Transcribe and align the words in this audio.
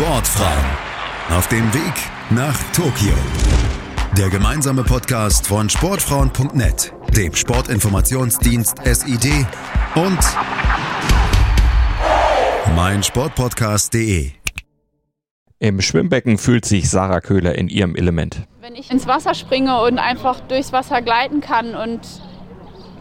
Sportfrauen 0.00 0.64
auf 1.36 1.46
dem 1.48 1.74
Weg 1.74 1.92
nach 2.30 2.56
Tokio. 2.72 3.12
Der 4.16 4.30
gemeinsame 4.30 4.82
Podcast 4.82 5.46
von 5.46 5.68
Sportfrauen.net, 5.68 6.94
dem 7.14 7.34
Sportinformationsdienst 7.34 8.78
SID 8.82 9.46
und 9.96 10.18
meinsportpodcast.de. 12.74 14.30
Im 15.58 15.82
Schwimmbecken 15.82 16.38
fühlt 16.38 16.64
sich 16.64 16.88
Sarah 16.88 17.20
Köhler 17.20 17.56
in 17.56 17.68
ihrem 17.68 17.94
Element. 17.94 18.46
Wenn 18.62 18.76
ich 18.76 18.90
ins 18.90 19.06
Wasser 19.06 19.34
springe 19.34 19.82
und 19.82 19.98
einfach 19.98 20.40
durchs 20.40 20.72
Wasser 20.72 21.02
gleiten 21.02 21.42
kann 21.42 21.74
und 21.74 22.00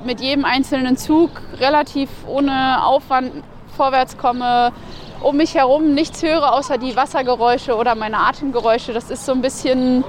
mit 0.06 0.20
jedem 0.20 0.44
einzelnen 0.44 0.98
Zug 0.98 1.32
relativ 1.62 2.10
ohne 2.28 2.84
Aufwand 2.84 3.46
vorwärts 3.78 4.18
komme, 4.18 4.74
um 5.22 5.38
mich 5.38 5.56
herum 5.56 5.94
nichts 5.94 6.24
höre 6.24 6.54
außer 6.54 6.78
die 6.78 6.96
Wassergeräusche 6.96 7.76
oder 7.76 7.96
meine 7.96 8.18
Atemgeräusche. 8.18 8.94
Das 8.94 9.10
ist 9.10 9.26
so 9.26 9.34
ein 9.34 9.42
bisschen, 9.42 10.04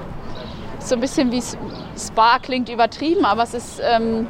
so 0.79 0.95
ein 0.95 1.01
bisschen 1.01 1.31
wie 1.31 1.41
Spa 1.97 2.39
klingt 2.39 2.69
übertrieben, 2.69 3.25
aber 3.25 3.43
es 3.43 3.53
ist, 3.53 3.81
ähm, 3.83 4.27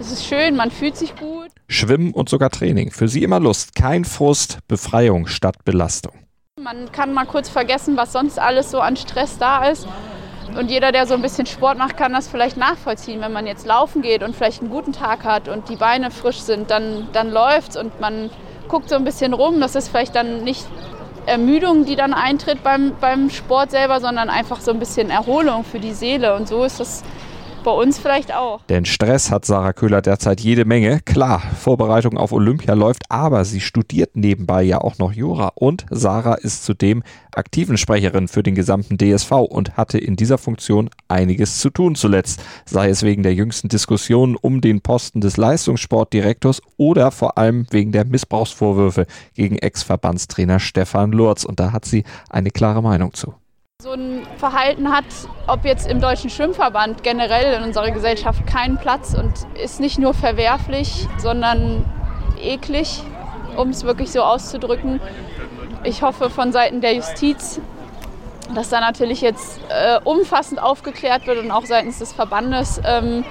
es 0.00 0.10
ist 0.12 0.26
schön, 0.26 0.56
man 0.56 0.70
fühlt 0.70 0.96
sich 0.96 1.14
gut. 1.16 1.48
Schwimmen 1.68 2.12
und 2.12 2.28
sogar 2.28 2.50
Training. 2.50 2.90
Für 2.90 3.08
sie 3.08 3.22
immer 3.22 3.40
Lust, 3.40 3.74
kein 3.74 4.04
Frust, 4.04 4.58
Befreiung 4.68 5.26
statt 5.26 5.56
Belastung. 5.64 6.12
Man 6.60 6.92
kann 6.92 7.12
mal 7.12 7.26
kurz 7.26 7.48
vergessen, 7.48 7.96
was 7.96 8.12
sonst 8.12 8.38
alles 8.38 8.70
so 8.70 8.80
an 8.80 8.96
Stress 8.96 9.38
da 9.38 9.68
ist. 9.68 9.86
Und 10.56 10.70
jeder, 10.70 10.92
der 10.92 11.06
so 11.06 11.14
ein 11.14 11.22
bisschen 11.22 11.46
Sport 11.46 11.78
macht, 11.78 11.96
kann 11.96 12.12
das 12.12 12.28
vielleicht 12.28 12.56
nachvollziehen. 12.56 13.20
Wenn 13.20 13.32
man 13.32 13.46
jetzt 13.46 13.66
laufen 13.66 14.02
geht 14.02 14.22
und 14.22 14.36
vielleicht 14.36 14.60
einen 14.60 14.70
guten 14.70 14.92
Tag 14.92 15.24
hat 15.24 15.48
und 15.48 15.68
die 15.68 15.76
Beine 15.76 16.10
frisch 16.10 16.38
sind, 16.38 16.70
dann, 16.70 17.08
dann 17.12 17.30
läuft 17.30 17.76
und 17.76 18.00
man 18.00 18.30
guckt 18.68 18.88
so 18.88 18.96
ein 18.96 19.04
bisschen 19.04 19.32
rum. 19.32 19.60
Das 19.60 19.74
ist 19.74 19.88
vielleicht 19.88 20.14
dann 20.14 20.44
nicht 20.44 20.66
Ermüdung, 21.26 21.84
die 21.84 21.96
dann 21.96 22.12
eintritt 22.12 22.62
beim, 22.62 22.92
beim 23.00 23.30
Sport 23.30 23.70
selber, 23.70 24.00
sondern 24.00 24.28
einfach 24.28 24.60
so 24.60 24.70
ein 24.70 24.78
bisschen 24.78 25.10
Erholung 25.10 25.64
für 25.64 25.80
die 25.80 25.92
Seele. 25.92 26.34
Und 26.34 26.48
so 26.48 26.64
ist 26.64 26.80
das 26.80 27.02
bei 27.64 27.72
uns 27.72 27.98
vielleicht 27.98 28.32
auch. 28.32 28.62
Denn 28.68 28.84
Stress 28.84 29.30
hat 29.30 29.44
Sarah 29.44 29.72
Köhler 29.72 30.02
derzeit 30.02 30.40
jede 30.40 30.64
Menge. 30.64 31.00
Klar, 31.00 31.40
Vorbereitung 31.40 32.16
auf 32.16 32.30
Olympia 32.32 32.74
läuft, 32.74 33.10
aber 33.10 33.44
sie 33.44 33.60
studiert 33.60 34.14
nebenbei 34.14 34.62
ja 34.62 34.78
auch 34.78 34.98
noch 34.98 35.12
Jura 35.12 35.52
und 35.54 35.86
Sarah 35.90 36.34
ist 36.34 36.64
zudem 36.64 37.02
aktiven 37.34 37.76
Sprecherin 37.76 38.28
für 38.28 38.42
den 38.42 38.54
gesamten 38.54 38.98
DSV 38.98 39.32
und 39.32 39.76
hatte 39.76 39.98
in 39.98 40.14
dieser 40.16 40.38
Funktion 40.38 40.90
einiges 41.08 41.58
zu 41.58 41.70
tun 41.70 41.96
zuletzt, 41.96 42.40
sei 42.64 42.90
es 42.90 43.02
wegen 43.02 43.22
der 43.22 43.34
jüngsten 43.34 43.68
Diskussionen 43.68 44.36
um 44.36 44.60
den 44.60 44.80
Posten 44.80 45.20
des 45.20 45.36
Leistungssportdirektors 45.36 46.62
oder 46.76 47.10
vor 47.10 47.38
allem 47.38 47.66
wegen 47.70 47.92
der 47.92 48.04
Missbrauchsvorwürfe 48.04 49.06
gegen 49.34 49.58
Ex-Verbandstrainer 49.58 50.60
Stefan 50.60 51.12
Lurz 51.12 51.44
und 51.44 51.58
da 51.58 51.72
hat 51.72 51.84
sie 51.84 52.04
eine 52.30 52.50
klare 52.50 52.82
Meinung 52.82 53.14
zu 53.14 53.34
so 53.84 53.92
ein 53.92 54.22
Verhalten 54.38 54.90
hat, 54.90 55.04
ob 55.46 55.66
jetzt 55.66 55.86
im 55.86 56.00
Deutschen 56.00 56.30
Schwimmverband 56.30 57.02
generell 57.02 57.52
in 57.52 57.64
unserer 57.64 57.90
Gesellschaft 57.90 58.46
keinen 58.46 58.78
Platz 58.78 59.12
und 59.12 59.30
ist 59.62 59.78
nicht 59.78 59.98
nur 59.98 60.14
verwerflich, 60.14 61.06
sondern 61.18 61.84
eklig, 62.42 63.02
um 63.58 63.68
es 63.68 63.84
wirklich 63.84 64.10
so 64.10 64.22
auszudrücken. 64.22 65.02
Ich 65.82 66.00
hoffe 66.00 66.30
von 66.30 66.50
Seiten 66.50 66.80
der 66.80 66.94
Justiz, 66.94 67.60
dass 68.54 68.70
da 68.70 68.80
natürlich 68.80 69.20
jetzt 69.20 69.60
äh, 69.68 70.00
umfassend 70.02 70.62
aufgeklärt 70.62 71.26
wird 71.26 71.44
und 71.44 71.50
auch 71.50 71.66
seitens 71.66 71.98
des 71.98 72.14
Verbandes 72.14 72.80
ähm, 72.86 73.22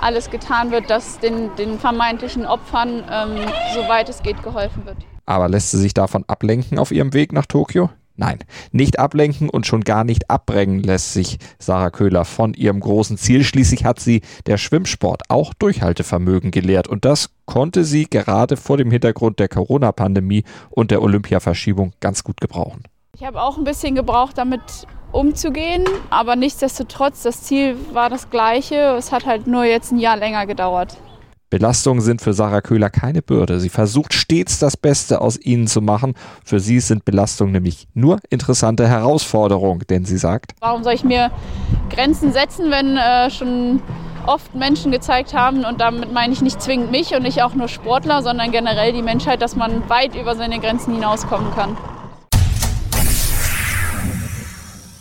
alles 0.00 0.30
getan 0.30 0.70
wird, 0.70 0.90
dass 0.90 1.18
den, 1.18 1.50
den 1.56 1.80
vermeintlichen 1.80 2.46
Opfern, 2.46 3.02
ähm, 3.10 3.36
soweit 3.74 4.08
es 4.08 4.22
geht, 4.22 4.44
geholfen 4.44 4.86
wird. 4.86 4.98
Aber 5.26 5.48
lässt 5.48 5.72
sie 5.72 5.78
sich 5.78 5.92
davon 5.92 6.24
ablenken 6.28 6.78
auf 6.78 6.92
ihrem 6.92 7.14
Weg 7.14 7.32
nach 7.32 7.46
Tokio? 7.46 7.90
Nein, 8.20 8.40
nicht 8.72 8.98
ablenken 8.98 9.48
und 9.48 9.64
schon 9.64 9.84
gar 9.84 10.02
nicht 10.02 10.28
abbringen 10.28 10.82
lässt 10.82 11.12
sich 11.12 11.38
Sarah 11.60 11.90
Köhler 11.90 12.24
von 12.24 12.52
ihrem 12.52 12.80
großen 12.80 13.16
Ziel. 13.16 13.44
Schließlich 13.44 13.84
hat 13.84 14.00
sie 14.00 14.22
der 14.46 14.58
Schwimmsport 14.58 15.22
auch 15.28 15.54
Durchhaltevermögen 15.54 16.50
gelehrt 16.50 16.88
und 16.88 17.04
das 17.04 17.30
konnte 17.46 17.84
sie 17.84 18.10
gerade 18.10 18.56
vor 18.56 18.76
dem 18.76 18.90
Hintergrund 18.90 19.38
der 19.38 19.48
Corona-Pandemie 19.48 20.42
und 20.68 20.90
der 20.90 21.00
Olympiaverschiebung 21.00 21.92
ganz 22.00 22.24
gut 22.24 22.40
gebrauchen. 22.40 22.82
Ich 23.14 23.24
habe 23.24 23.40
auch 23.40 23.56
ein 23.56 23.62
bisschen 23.62 23.94
gebraucht, 23.94 24.36
damit 24.36 24.62
umzugehen, 25.12 25.84
aber 26.10 26.34
nichtsdestotrotz, 26.34 27.22
das 27.22 27.44
Ziel 27.44 27.76
war 27.92 28.10
das 28.10 28.30
gleiche. 28.30 28.96
Es 28.98 29.12
hat 29.12 29.26
halt 29.26 29.46
nur 29.46 29.62
jetzt 29.62 29.92
ein 29.92 30.00
Jahr 30.00 30.16
länger 30.16 30.44
gedauert. 30.46 30.96
Belastungen 31.50 32.02
sind 32.02 32.20
für 32.20 32.34
Sarah 32.34 32.60
Köhler 32.60 32.90
keine 32.90 33.22
Bürde. 33.22 33.58
Sie 33.60 33.70
versucht 33.70 34.12
stets 34.12 34.58
das 34.58 34.76
Beste 34.76 35.20
aus 35.20 35.38
ihnen 35.38 35.66
zu 35.66 35.80
machen. 35.80 36.14
Für 36.44 36.60
sie 36.60 36.80
sind 36.80 37.04
Belastungen 37.04 37.52
nämlich 37.52 37.88
nur 37.94 38.18
interessante 38.28 38.86
Herausforderungen, 38.86 39.82
denn 39.88 40.04
sie 40.04 40.18
sagt, 40.18 40.52
warum 40.60 40.84
soll 40.84 40.92
ich 40.92 41.04
mir 41.04 41.30
Grenzen 41.90 42.32
setzen, 42.32 42.70
wenn 42.70 42.96
äh, 42.96 43.30
schon 43.30 43.80
oft 44.26 44.54
Menschen 44.54 44.92
gezeigt 44.92 45.32
haben, 45.32 45.64
und 45.64 45.80
damit 45.80 46.12
meine 46.12 46.34
ich 46.34 46.42
nicht 46.42 46.60
zwingend 46.60 46.90
mich 46.90 47.14
und 47.14 47.22
nicht 47.22 47.42
auch 47.42 47.54
nur 47.54 47.68
Sportler, 47.68 48.22
sondern 48.22 48.50
generell 48.50 48.92
die 48.92 49.02
Menschheit, 49.02 49.40
dass 49.40 49.56
man 49.56 49.88
weit 49.88 50.14
über 50.14 50.36
seine 50.36 50.60
Grenzen 50.60 50.92
hinauskommen 50.92 51.50
kann. 51.54 51.76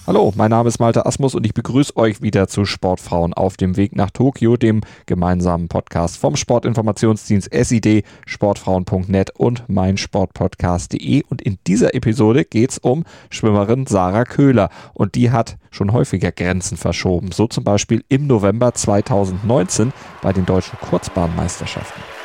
Hallo, 0.08 0.32
mein 0.38 0.52
Name 0.52 0.70
ist 0.70 0.80
Malte 0.80 1.06
Asmus 1.06 1.36
und 1.36 1.46
ich 1.46 1.54
begrüße 1.54 1.98
euch 1.98 2.22
wieder 2.22 2.48
zu 2.48 2.64
Sportfrauen 2.64 3.34
auf 3.34 3.58
dem 3.58 3.76
Weg 3.76 3.94
nach 3.94 4.10
Tokio, 4.10 4.56
dem 4.56 4.80
gemeinsamen 5.06 5.68
Podcast 5.68 6.16
vom 6.16 6.38
Sportinformationsdienst 6.38 7.50
SID, 7.54 8.06
sportfrauen.net 8.26 9.32
und 9.32 9.68
meinsportpodcast.de. 9.68 11.24
Und 11.28 11.42
in 11.42 11.58
dieser 11.68 11.94
Episode 11.94 12.46
geht 12.46 12.72
es 12.72 12.78
um 12.78 13.04
Schwimmerin 13.30 13.86
Sarah 13.86 14.24
Köhler 14.24 14.70
und 14.94 15.16
die 15.16 15.32
hat 15.32 15.58
schon 15.72 15.92
häufiger 15.92 16.32
Grenzen 16.32 16.78
verschoben, 16.78 17.34
so 17.34 17.48
zum 17.48 17.66
Beispiel 17.66 18.06
im 18.08 18.28
November 18.28 18.74
2019 18.74 19.92
bei 20.22 20.32
den 20.32 20.46
deutschen 20.46 20.80
Kurzbahnmeisterschaften. 20.80 22.17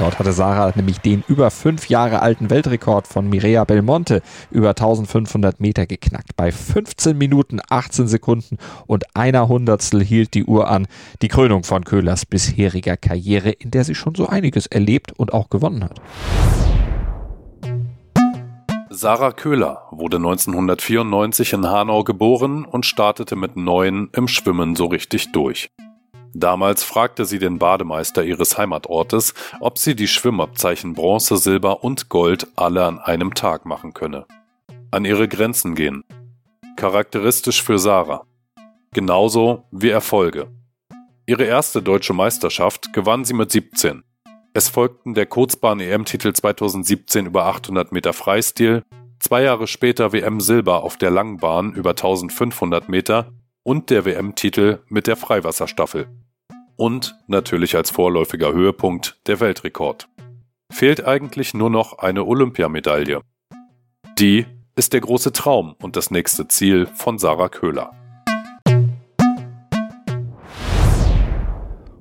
Dort 0.00 0.18
hatte 0.18 0.32
Sarah 0.32 0.72
nämlich 0.76 0.98
den 1.00 1.22
über 1.28 1.50
fünf 1.50 1.90
Jahre 1.90 2.22
alten 2.22 2.48
Weltrekord 2.48 3.06
von 3.06 3.28
Mireia 3.28 3.64
Belmonte 3.64 4.22
über 4.50 4.70
1500 4.70 5.60
Meter 5.60 5.84
geknackt. 5.84 6.36
Bei 6.36 6.52
15 6.52 7.18
Minuten 7.18 7.60
18 7.68 8.08
Sekunden 8.08 8.56
und 8.86 9.14
einer 9.14 9.48
Hundertstel 9.48 10.02
hielt 10.02 10.32
die 10.32 10.46
Uhr 10.46 10.70
an. 10.70 10.86
Die 11.20 11.28
Krönung 11.28 11.64
von 11.64 11.84
Köhlers 11.84 12.24
bisheriger 12.24 12.96
Karriere, 12.96 13.50
in 13.50 13.72
der 13.72 13.84
sie 13.84 13.94
schon 13.94 14.14
so 14.14 14.26
einiges 14.26 14.66
erlebt 14.66 15.12
und 15.18 15.34
auch 15.34 15.50
gewonnen 15.50 15.84
hat. 15.84 16.00
Sarah 18.88 19.32
Köhler 19.32 19.82
wurde 19.90 20.16
1994 20.16 21.52
in 21.52 21.66
Hanau 21.66 22.04
geboren 22.04 22.64
und 22.64 22.86
startete 22.86 23.36
mit 23.36 23.58
neun 23.58 24.08
im 24.14 24.28
Schwimmen 24.28 24.76
so 24.76 24.86
richtig 24.86 25.30
durch. 25.32 25.70
Damals 26.34 26.84
fragte 26.84 27.24
sie 27.24 27.38
den 27.38 27.58
Bademeister 27.58 28.22
ihres 28.22 28.56
Heimatortes, 28.56 29.34
ob 29.60 29.78
sie 29.78 29.96
die 29.96 30.08
Schwimmabzeichen 30.08 30.94
Bronze, 30.94 31.36
Silber 31.36 31.82
und 31.82 32.08
Gold 32.08 32.46
alle 32.56 32.84
an 32.84 32.98
einem 32.98 33.34
Tag 33.34 33.66
machen 33.66 33.94
könne. 33.94 34.26
An 34.92 35.04
ihre 35.04 35.26
Grenzen 35.26 35.74
gehen. 35.74 36.04
Charakteristisch 36.76 37.62
für 37.62 37.78
Sarah. 37.78 38.26
Genauso 38.92 39.64
wie 39.70 39.90
Erfolge. 39.90 40.48
Ihre 41.26 41.44
erste 41.44 41.82
deutsche 41.82 42.12
Meisterschaft 42.12 42.92
gewann 42.92 43.24
sie 43.24 43.34
mit 43.34 43.50
17. 43.50 44.02
Es 44.52 44.68
folgten 44.68 45.14
der 45.14 45.26
Kurzbahn-EM-Titel 45.26 46.32
2017 46.32 47.26
über 47.26 47.44
800 47.44 47.92
Meter 47.92 48.12
Freistil, 48.12 48.82
zwei 49.20 49.42
Jahre 49.42 49.68
später 49.68 50.12
WM-Silber 50.12 50.82
auf 50.82 50.96
der 50.96 51.10
Langbahn 51.10 51.72
über 51.72 51.90
1500 51.90 52.88
Meter 52.88 53.32
und 53.62 53.90
der 53.90 54.04
WM-Titel 54.04 54.80
mit 54.88 55.06
der 55.06 55.16
Freiwasserstaffel. 55.16 56.08
Und 56.76 57.16
natürlich 57.26 57.76
als 57.76 57.90
vorläufiger 57.90 58.52
Höhepunkt 58.52 59.20
der 59.26 59.40
Weltrekord. 59.40 60.08
Fehlt 60.72 61.04
eigentlich 61.04 61.52
nur 61.52 61.68
noch 61.68 61.98
eine 61.98 62.24
Olympiamedaille. 62.24 63.20
Die 64.18 64.46
ist 64.76 64.92
der 64.92 65.00
große 65.00 65.32
Traum 65.32 65.74
und 65.82 65.96
das 65.96 66.10
nächste 66.10 66.48
Ziel 66.48 66.86
von 66.86 67.18
Sarah 67.18 67.48
Köhler. 67.48 67.92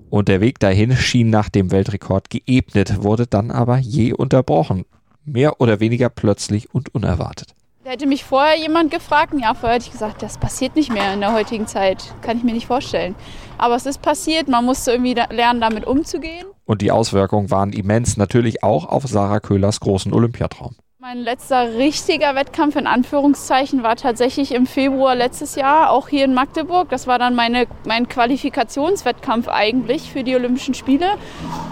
Und 0.10 0.28
der 0.28 0.42
Weg 0.42 0.60
dahin 0.60 0.96
schien 0.96 1.30
nach 1.30 1.50
dem 1.50 1.72
Weltrekord 1.72 2.30
geebnet, 2.30 3.04
wurde 3.04 3.28
dann 3.28 3.52
aber 3.52 3.78
je 3.78 4.14
unterbrochen. 4.14 4.86
Mehr 5.24 5.62
oder 5.62 5.80
weniger 5.80 6.10
plötzlich 6.10 6.74
und 6.74 6.96
unerwartet. 6.96 7.54
Hätte 7.90 8.06
mich 8.06 8.24
vorher 8.24 8.56
jemand 8.56 8.92
gefragt, 8.92 9.34
ja, 9.36 9.56
vorher 9.56 9.78
hätte 9.78 9.88
ich 9.88 9.92
gesagt, 9.92 10.22
das 10.22 10.38
passiert 10.38 10.76
nicht 10.76 10.94
mehr 10.94 11.12
in 11.12 11.22
der 11.22 11.34
heutigen 11.34 11.66
Zeit. 11.66 12.14
Kann 12.22 12.38
ich 12.38 12.44
mir 12.44 12.54
nicht 12.54 12.68
vorstellen. 12.68 13.16
Aber 13.58 13.76
es 13.76 13.88
ist 13.88 14.04
passiert, 14.04 14.48
man 14.48 14.64
musste 14.64 14.92
irgendwie 14.92 15.16
lernen, 15.32 15.60
damit 15.60 15.88
umzugehen. 15.88 16.46
Und 16.66 16.84
die 16.84 16.92
Auswirkungen 16.92 17.50
waren 17.50 17.74
immens, 17.74 18.16
natürlich 18.16 18.64
auch 18.64 18.86
auf 18.86 19.08
Sarah 19.08 19.40
Köhlers 19.40 19.80
großen 19.80 20.14
Olympiatraum. 20.14 20.76
Mein 21.00 21.18
letzter 21.18 21.78
richtiger 21.78 22.36
Wettkampf 22.36 22.76
in 22.76 22.86
Anführungszeichen 22.86 23.82
war 23.82 23.96
tatsächlich 23.96 24.54
im 24.54 24.68
Februar 24.68 25.16
letztes 25.16 25.56
Jahr, 25.56 25.90
auch 25.90 26.10
hier 26.10 26.26
in 26.26 26.36
Magdeburg. 26.36 26.90
Das 26.90 27.08
war 27.08 27.18
dann 27.18 27.34
meine, 27.34 27.66
mein 27.88 28.08
Qualifikationswettkampf 28.08 29.48
eigentlich 29.48 30.12
für 30.12 30.24
die 30.24 30.36
Olympischen 30.36 30.76
Spiele, 30.76 31.16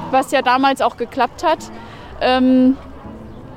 was 0.10 0.32
ja 0.32 0.42
damals 0.42 0.82
auch 0.82 0.98
geklappt 0.98 1.44
hat. 1.44 1.60
Ähm, 2.22 2.76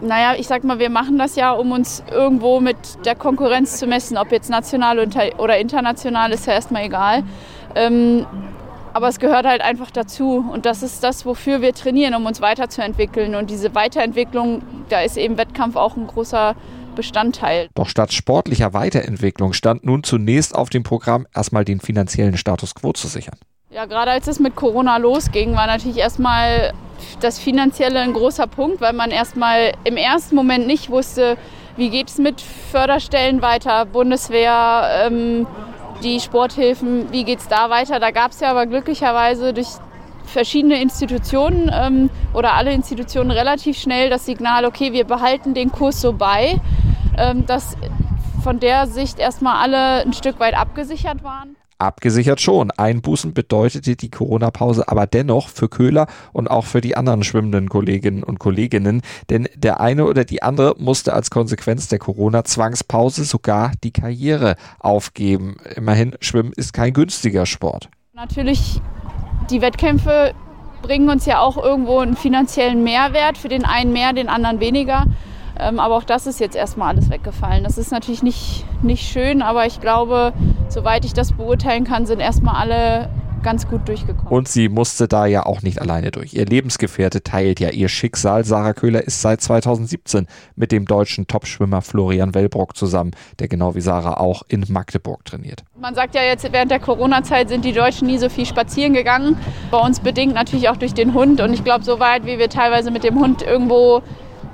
Naja, 0.03 0.35
ich 0.39 0.47
sag 0.47 0.65
mal, 0.65 0.79
wir 0.79 0.91
machen 0.91 1.19
das 1.19 1.37
ja, 1.37 1.53
um 1.53 1.73
uns 1.73 2.03
irgendwo 2.11 2.61
mit 2.61 2.77
der 3.05 3.15
Konkurrenz 3.15 3.79
zu 3.79 3.87
messen. 3.87 4.17
Ob 4.17 4.33
jetzt 4.33 4.51
national 4.51 4.99
oder 5.39 5.59
international, 5.59 6.33
ist 6.33 6.47
ja 6.47 6.55
erstmal 6.55 6.85
egal. 6.85 7.23
Ähm, 7.75 8.27
aber 8.93 9.09
es 9.09 9.19
gehört 9.19 9.47
halt 9.47 9.63
einfach 9.63 9.91
dazu. 9.91 10.45
Und 10.53 10.67
das 10.67 10.83
ist 10.83 11.05
das, 11.05 11.25
wofür 11.27 11.61
wir 11.61 11.75
trainieren, 11.75 12.15
um 12.15 12.27
uns 12.27 12.41
weiterzuentwickeln. 12.41 13.35
Und 13.35 13.51
diese 13.51 13.75
Weiterentwicklung, 13.75 14.63
da 14.89 15.01
ist 15.01 15.17
eben 15.17 15.39
Wettkampf 15.39 15.77
auch 15.77 15.97
ein 15.97 16.07
großer 16.07 16.55
Bestandteil. 16.97 17.69
Doch 17.75 17.89
statt 17.89 18.13
sportlicher 18.13 18.73
Weiterentwicklung 18.73 19.53
stand 19.53 19.85
nun 19.85 20.03
zunächst 20.03 20.55
auf 20.55 20.71
dem 20.71 20.83
Programm, 20.83 21.27
erstmal 21.35 21.65
den 21.65 21.81
finanziellen 21.81 22.37
Status 22.37 22.75
quo 22.75 22.93
zu 22.93 23.07
sichern. 23.07 23.37
Ja, 23.73 23.85
gerade 23.85 24.11
als 24.11 24.27
es 24.27 24.41
mit 24.41 24.57
Corona 24.57 24.97
losging, 24.97 25.55
war 25.55 25.69
natürlich 25.69 25.99
erstmal 25.99 26.73
das 27.21 27.39
Finanzielle 27.39 28.01
ein 28.01 28.13
großer 28.15 28.49
Punkt, 28.49 28.81
weil 28.81 28.93
man 28.93 29.13
erstmal 29.13 29.75
im 29.85 29.97
ersten 29.97 30.35
Moment 30.35 30.67
nicht 30.67 30.91
wusste, 30.91 31.37
wie 31.77 31.89
geht 31.89 32.09
es 32.09 32.19
mit 32.19 32.41
Förderstellen 32.41 33.43
weiter, 33.43 33.87
Bundeswehr, 33.87 35.07
ähm, 35.07 35.47
die 36.03 36.19
Sporthilfen, 36.19 37.13
wie 37.13 37.23
geht 37.23 37.39
es 37.39 37.47
da 37.47 37.71
weiter. 37.71 38.01
Da 38.01 38.11
gab 38.11 38.33
es 38.33 38.41
ja 38.41 38.51
aber 38.51 38.67
glücklicherweise 38.67 39.55
durch 39.55 39.69
verschiedene 40.25 40.83
Institutionen 40.83 41.71
ähm, 41.73 42.11
oder 42.35 42.55
alle 42.55 42.73
Institutionen 42.73 43.31
relativ 43.31 43.79
schnell 43.79 44.11
das 44.11 44.27
Signal, 44.27 44.65
okay, 44.65 44.93
wir 44.93 45.05
behalten 45.05 45.55
den 45.55 45.71
Kurs 45.71 46.01
so 46.01 46.13
bei, 46.13 46.61
ähm, 47.17 47.47
dass 47.47 47.77
von 48.43 48.59
der 48.59 48.89
Sicht 48.89 49.21
erstmal 49.21 49.63
alle 49.63 50.03
ein 50.03 50.13
Stück 50.13 50.41
weit 50.41 50.55
abgesichert 50.55 51.23
waren. 51.23 51.55
Abgesichert 51.81 52.41
schon. 52.41 52.71
Einbußen 52.71 53.33
bedeutete 53.33 53.97
die 53.97 54.11
Corona-Pause 54.11 54.89
aber 54.89 55.07
dennoch 55.07 55.49
für 55.49 55.69
Köhler 55.69 56.07
und 56.33 56.51
auch 56.51 56.67
für 56.67 56.81
die 56.81 56.97
anderen 56.97 57.25
schwimmenden 57.25 57.69
Kolleginnen 57.69 58.23
und 58.23 58.39
Kolleginnen, 58.39 59.03
denn 59.29 59.49
der 59.55 59.81
eine 59.81 60.05
oder 60.07 60.25
die 60.25 60.43
andere 60.43 60.75
musste 60.79 61.13
als 61.13 61.31
Konsequenz 61.31 61.89
der 61.89 61.99
Corona-Zwangspause 61.99 63.25
sogar 63.25 63.73
die 63.83 63.93
Karriere 63.93 64.57
aufgeben. 64.79 65.57
Immerhin, 65.77 66.17
Schwimmen 66.21 66.53
ist 66.55 66.73
kein 66.73 66.93
günstiger 66.93 67.47
Sport. 67.47 67.89
Natürlich, 68.13 68.81
die 69.51 69.61
Wettkämpfe 69.61 70.35
bringen 70.83 71.09
uns 71.09 71.27
ja 71.27 71.41
auch 71.41 71.57
irgendwo 71.57 71.99
einen 71.99 72.17
finanziellen 72.17 72.83
Mehrwert, 72.83 73.39
für 73.39 73.49
den 73.49 73.65
einen 73.65 73.93
mehr, 73.93 74.13
den 74.13 74.29
anderen 74.29 74.61
weniger. 74.61 75.05
Ähm, 75.61 75.79
aber 75.79 75.97
auch 75.97 76.05
das 76.05 76.27
ist 76.27 76.41
jetzt 76.41 76.57
erstmal 76.57 76.89
alles 76.89 77.11
weggefallen. 77.11 77.65
Das 77.65 77.79
ist 77.79 77.93
natürlich 77.93 78.23
nicht, 78.23 78.65
nicht 78.83 79.07
schön, 79.07 79.43
aber 79.43 79.67
ich 79.67 79.81
glaube, 79.81 80.33
soweit 80.69 81.05
ich 81.05 81.13
das 81.13 81.33
beurteilen 81.33 81.85
kann, 81.85 82.07
sind 82.07 82.21
erstmal 82.21 82.57
alle 82.57 83.09
ganz 83.43 83.69
gut 83.69 83.89
durchgekommen. 83.89 84.31
Und 84.31 84.49
sie 84.49 84.69
musste 84.69 85.09
da 85.09 85.27
ja 85.27 85.47
auch 85.47 85.63
nicht 85.63 85.81
alleine 85.81 86.11
durch. 86.11 86.35
Ihr 86.35 86.47
Lebensgefährte 86.47 87.23
teilt 87.23 87.61
ja 87.61 87.71
ihr 87.71 87.89
Schicksal. 87.89 88.45
Sarah 88.45 88.73
Köhler 88.73 89.03
ist 89.03 89.23
seit 89.23 89.41
2017 89.41 90.27
mit 90.57 90.73
dem 90.73 90.85
deutschen 90.85 91.27
Topschwimmer 91.27 91.83
Florian 91.83 92.35
Wellbrock 92.35 92.77
zusammen, 92.77 93.13
der 93.39 93.49
genau 93.49 93.75
wie 93.75 93.81
Sarah 93.81 94.19
auch 94.19 94.43
in 94.49 94.65
Magdeburg 94.69 95.25
trainiert. 95.25 95.65
Man 95.79 95.95
sagt 95.95 96.15
ja 96.15 96.23
jetzt, 96.23 96.51
während 96.53 96.71
der 96.71 96.81
Corona-Zeit 96.81 97.49
sind 97.49 97.65
die 97.65 97.73
Deutschen 97.73 98.07
nie 98.07 98.19
so 98.19 98.29
viel 98.29 98.47
spazieren 98.47 98.93
gegangen. 98.93 99.37
Bei 99.71 99.79
uns 99.79 100.01
bedingt 100.01 100.35
natürlich 100.35 100.69
auch 100.69 100.77
durch 100.77 100.95
den 100.95 101.15
Hund. 101.15 101.41
Und 101.41 101.53
ich 101.53 101.65
glaube, 101.65 101.85
so 101.85 101.99
weit, 101.99 102.27
wie 102.27 102.39
wir 102.39 102.49
teilweise 102.49 102.91
mit 102.91 103.05
dem 103.05 103.19
Hund 103.19 103.43
irgendwo 103.43 104.03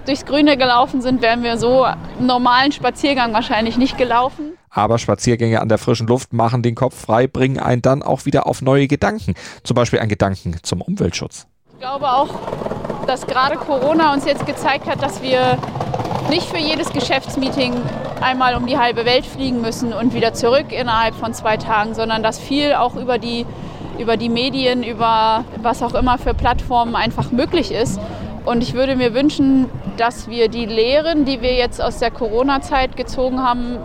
durchs 0.07 0.25
Grüne 0.25 0.57
gelaufen 0.57 1.03
sind, 1.03 1.23
wären 1.23 1.43
wir 1.43 1.59
so 1.59 1.83
einen 1.83 2.27
normalen 2.27 2.73
Spaziergang 2.73 3.33
wahrscheinlich 3.33 3.77
nicht 3.77 3.99
gelaufen. 3.99 4.53
Aber 4.71 4.99
Spaziergänge 4.99 5.61
an 5.61 5.69
der 5.69 5.79
frischen 5.79 6.07
Luft 6.07 6.33
machen 6.33 6.63
den 6.63 6.75
Kopf 6.75 7.01
frei, 7.01 7.27
bringen 7.27 7.59
einen 7.59 7.83
dann 7.83 8.03
auch 8.03 8.27
wieder 8.27 8.47
auf 8.47 8.61
neue 8.61 8.89
Gedanken. 8.89 9.35
Zum 9.63 9.75
Beispiel 9.75 9.99
einen 9.99 10.11
Gedanken 10.11 10.57
zum 10.63 10.83
Umweltschutz. 10.83 11.47
Ich 11.73 11.81
glaube 11.81 12.09
auch, 12.09 12.29
dass 13.07 13.27
gerade 13.27 13.57
Corona 13.57 14.13
uns 14.13 14.25
jetzt 14.25 14.47
gezeigt 14.47 14.87
hat, 14.87 15.03
dass 15.03 15.23
wir 15.23 15.59
nicht 16.29 16.49
für 16.49 16.59
jedes 16.59 16.91
Geschäftsmeeting 16.93 17.75
einmal 18.21 18.55
um 18.57 18.67
die 18.67 18.79
halbe 18.79 19.05
Welt 19.05 19.27
fliegen 19.27 19.61
müssen 19.61 19.93
und 19.93 20.13
wieder 20.13 20.35
zurück 20.35 20.73
innerhalb 20.73 21.15
von 21.15 21.33
zwei 21.35 21.57
Tagen, 21.57 21.95
sondern 21.95 22.23
dass 22.23 22.39
viel 22.39 22.75
auch 22.75 22.97
über 22.97 23.19
die, 23.19 23.47
über 23.99 24.17
die 24.17 24.29
Medien, 24.29 24.83
über 24.83 25.45
was 25.63 25.83
auch 25.83 25.95
immer 25.95 26.19
für 26.19 26.35
Plattformen 26.35 26.97
einfach 26.97 27.31
möglich 27.31 27.73
ist. 27.73 28.01
Und 28.45 28.63
ich 28.63 28.75
würde 28.75 28.97
mir 28.97 29.15
wünschen, 29.15 29.67
dass 29.97 30.29
wir 30.29 30.49
die 30.49 30.67
Lehren, 30.67 31.25
die 31.25 31.43
wir 31.43 31.55
jetzt 31.55 31.81
aus 31.81 31.99
der 31.99 32.11
Corona-Zeit 32.11 32.97
gezogen 32.97 33.43
haben, 33.43 33.79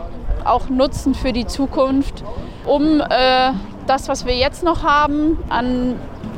auch 0.46 0.70
nutzen 0.70 1.14
für 1.14 1.34
die 1.34 1.46
Zukunft, 1.46 2.24
um 2.66 3.02
äh, 3.02 3.52
das, 3.88 4.08
was 4.08 4.26
wir 4.26 4.36
jetzt 4.36 4.64
noch 4.64 4.84
haben, 4.84 5.38
an 5.50 5.96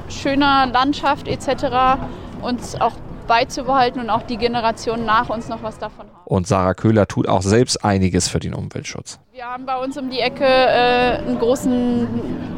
schöner 0.10 0.68
Landschaft 0.68 1.28
etc., 1.28 2.00
uns 2.42 2.80
auch 2.80 2.94
beizubehalten 3.28 4.02
und 4.02 4.10
auch 4.10 4.24
die 4.24 4.38
Generationen 4.38 5.06
nach 5.06 5.30
uns 5.30 5.48
noch 5.48 5.64
was 5.64 5.80
davon 5.80 6.08
haben. 6.08 6.14
Und 6.26 6.48
Sarah 6.48 6.74
Köhler 6.74 7.08
tut 7.08 7.28
auch 7.28 7.42
selbst 7.42 7.84
einiges 7.84 8.28
für 8.28 8.40
den 8.40 8.54
Umweltschutz. 8.54 9.20
Wir 9.32 9.46
haben 9.46 9.66
bei 9.66 9.78
uns 9.78 9.98
um 9.98 10.10
die 10.10 10.20
Ecke 10.20 10.46
äh, 10.46 11.18
einen 11.18 11.40
großen 11.40 12.08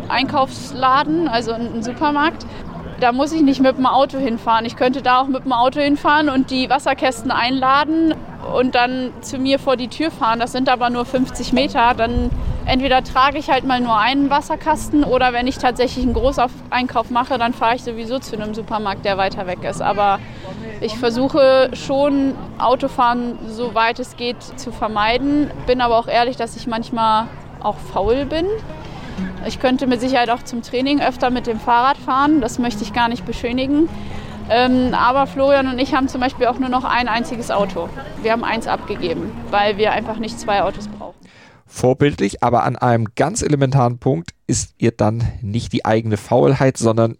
Einkaufsladen, 0.09 1.27
also 1.27 1.53
einen 1.53 1.83
Supermarkt. 1.83 2.45
Da 2.99 3.11
muss 3.11 3.33
ich 3.33 3.41
nicht 3.41 3.61
mit 3.61 3.77
dem 3.77 3.85
Auto 3.85 4.17
hinfahren. 4.17 4.65
Ich 4.65 4.77
könnte 4.77 5.01
da 5.01 5.19
auch 5.19 5.27
mit 5.27 5.43
dem 5.43 5.51
Auto 5.51 5.81
hinfahren 5.81 6.29
und 6.29 6.49
die 6.49 6.69
Wasserkästen 6.69 7.29
einladen 7.29 8.13
und 8.53 8.73
dann 8.73 9.11
zu 9.21 9.37
mir 9.37 9.59
vor 9.59 9.75
die 9.75 9.89
Tür 9.89 10.11
fahren. 10.11 10.39
Das 10.39 10.53
sind 10.53 10.69
aber 10.69 10.89
nur 10.89 11.03
50 11.05 11.51
Meter. 11.51 11.93
Dann 11.93 12.29
entweder 12.65 13.03
trage 13.03 13.37
ich 13.37 13.49
halt 13.49 13.65
mal 13.65 13.81
nur 13.81 13.97
einen 13.97 14.29
Wasserkasten 14.29 15.03
oder 15.03 15.33
wenn 15.33 15.45
ich 15.45 15.57
tatsächlich 15.57 16.05
einen 16.05 16.13
Großeinkauf 16.13 17.09
mache, 17.09 17.37
dann 17.37 17.53
fahre 17.53 17.75
ich 17.75 17.83
sowieso 17.83 18.19
zu 18.19 18.35
einem 18.35 18.53
Supermarkt, 18.53 19.03
der 19.03 19.17
weiter 19.17 19.45
weg 19.45 19.63
ist. 19.63 19.81
Aber 19.81 20.19
ich 20.79 20.97
versuche 20.97 21.71
schon 21.73 22.33
Autofahren, 22.59 23.37
soweit 23.47 23.99
es 23.99 24.15
geht, 24.15 24.41
zu 24.41 24.71
vermeiden. 24.71 25.51
Bin 25.67 25.81
aber 25.81 25.97
auch 25.97 26.07
ehrlich, 26.07 26.37
dass 26.37 26.55
ich 26.55 26.65
manchmal 26.65 27.27
auch 27.61 27.77
faul 27.77 28.25
bin. 28.25 28.45
Ich 29.45 29.59
könnte 29.59 29.85
mit 29.85 30.01
Sicherheit 30.01 30.29
auch 30.29 30.43
zum 30.43 30.63
Training 30.63 31.01
öfter 31.01 31.29
mit 31.29 31.45
dem 31.45 31.59
Fahrrad 31.59 31.97
fahren, 31.97 32.41
das 32.41 32.57
möchte 32.57 32.83
ich 32.83 32.93
gar 32.93 33.09
nicht 33.09 33.25
beschönigen. 33.25 33.87
Ähm, 34.49 34.93
aber 34.93 35.27
Florian 35.27 35.67
und 35.67 35.79
ich 35.79 35.93
haben 35.93 36.07
zum 36.07 36.21
Beispiel 36.21 36.47
auch 36.47 36.59
nur 36.59 36.69
noch 36.69 36.83
ein 36.83 37.07
einziges 37.07 37.51
Auto. 37.51 37.89
Wir 38.21 38.31
haben 38.31 38.43
eins 38.43 38.67
abgegeben, 38.67 39.31
weil 39.49 39.77
wir 39.77 39.91
einfach 39.91 40.17
nicht 40.17 40.39
zwei 40.39 40.61
Autos 40.61 40.87
brauchen. 40.87 41.15
Vorbildlich, 41.67 42.43
aber 42.43 42.63
an 42.63 42.75
einem 42.75 43.07
ganz 43.15 43.41
elementaren 43.41 43.97
Punkt 43.97 44.31
ist 44.45 44.75
ihr 44.77 44.91
dann 44.91 45.23
nicht 45.41 45.73
die 45.73 45.83
eigene 45.83 46.17
Faulheit, 46.17 46.77
sondern 46.77 47.17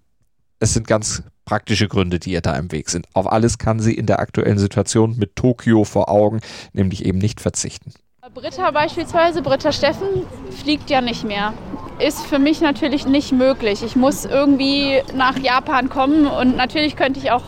es 0.60 0.74
sind 0.74 0.88
ganz 0.88 1.24
praktische 1.46 1.88
Gründe, 1.88 2.20
die 2.20 2.32
ihr 2.32 2.42
da 2.42 2.56
im 2.56 2.72
Weg 2.72 2.90
sind. 2.90 3.08
Auf 3.14 3.32
alles 3.32 3.58
kann 3.58 3.80
sie 3.80 3.94
in 3.94 4.06
der 4.06 4.20
aktuellen 4.20 4.58
Situation 4.58 5.18
mit 5.18 5.36
Tokio 5.36 5.84
vor 5.84 6.10
Augen 6.10 6.42
nämlich 6.74 7.06
eben 7.06 7.20
nicht 7.20 7.42
verzichten. 7.42 7.94
Britta 8.34 8.72
beispielsweise, 8.72 9.42
Britta 9.44 9.72
Steffen, 9.72 10.08
fliegt 10.50 10.90
ja 10.90 11.02
nicht 11.02 11.24
mehr. 11.24 11.54
Ist 11.98 12.26
für 12.26 12.40
mich 12.40 12.60
natürlich 12.60 13.08
nicht 13.08 13.32
möglich. 13.32 13.82
Ich 13.82 13.96
muss 13.96 14.26
irgendwie 14.26 15.02
nach 15.14 15.38
Japan 15.40 15.90
kommen 15.90 16.28
und 16.28 16.58
natürlich 16.58 16.98
könnte 16.98 17.20
ich 17.20 17.32
auch 17.32 17.44